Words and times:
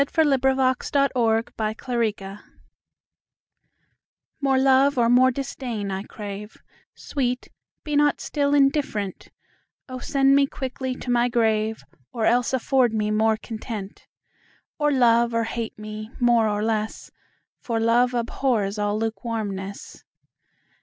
c. 0.01 0.03
1678 0.05 1.13
403. 1.55 1.93
Against 1.93 1.93
Indifference 1.93 2.41
MORE 4.41 4.57
love 4.57 4.97
or 4.97 5.09
more 5.09 5.29
disdain 5.29 5.91
I 5.91 6.01
crave; 6.01 6.57
Sweet, 6.95 7.49
be 7.83 7.95
not 7.95 8.19
still 8.19 8.55
indifferent: 8.55 9.27
O 9.87 9.99
send 9.99 10.35
me 10.35 10.47
quickly 10.47 10.95
to 10.95 11.11
my 11.11 11.29
grave, 11.29 11.83
Or 12.11 12.25
else 12.25 12.51
afford 12.51 12.93
me 12.95 13.11
more 13.11 13.37
content! 13.37 14.07
Or 14.79 14.91
love 14.91 15.35
or 15.35 15.43
hate 15.43 15.77
me 15.77 16.09
more 16.19 16.49
or 16.49 16.63
less, 16.63 17.11
5 17.59 17.63
For 17.65 17.79
love 17.79 18.15
abhors 18.15 18.79
all 18.79 18.97
lukewarmness. 18.97 20.03